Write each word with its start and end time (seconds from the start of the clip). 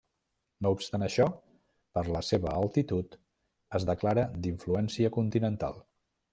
No 0.65 0.69
obstant 0.75 1.03
això, 1.07 1.27
per 1.97 2.03
la 2.15 2.23
seva 2.29 2.55
altitud, 2.63 3.19
es 3.81 3.87
declara 3.93 4.27
d'influència 4.47 5.15
continental. 5.21 5.83